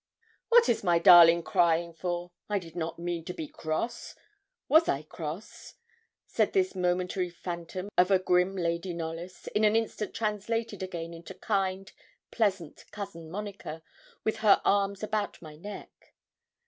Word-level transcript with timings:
'What 0.49 0.67
is 0.67 0.83
my 0.83 0.97
darling 0.97 1.43
crying 1.43 1.93
for? 1.93 2.31
I 2.49 2.57
did 2.57 2.75
not 2.75 2.97
mean 2.97 3.23
to 3.25 3.35
be 3.35 3.47
cross. 3.47 4.15
Was 4.67 4.89
I 4.89 5.03
cross?' 5.03 5.75
said 6.25 6.53
this 6.53 6.73
momentary 6.73 7.29
phantom 7.29 7.89
of 7.99 8.09
a 8.09 8.17
grim 8.17 8.55
Lady 8.55 8.93
Knollys, 8.95 9.47
in 9.53 9.63
an 9.63 9.75
instant 9.75 10.15
translated 10.15 10.81
again 10.81 11.13
into 11.13 11.35
kind, 11.35 11.91
pleasant 12.31 12.83
Cousin 12.89 13.29
Monica, 13.29 13.83
with 14.23 14.37
her 14.37 14.59
arms 14.65 15.03
about 15.03 15.39
my 15.39 15.55
neck. 15.55 15.91